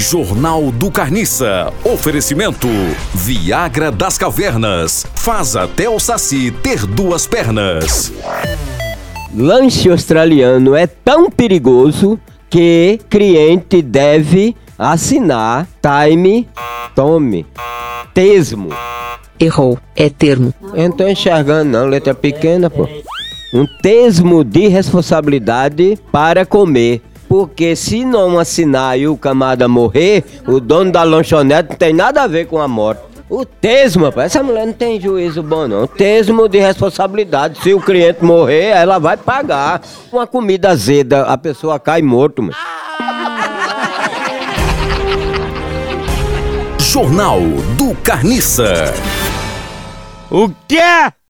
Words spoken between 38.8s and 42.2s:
vai pagar. Uma comida azeda, a pessoa cai